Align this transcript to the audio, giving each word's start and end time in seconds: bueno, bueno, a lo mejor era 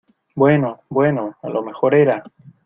bueno, 0.33 0.81
bueno, 0.89 1.37
a 1.43 1.49
lo 1.49 1.61
mejor 1.61 1.93
era 1.93 2.23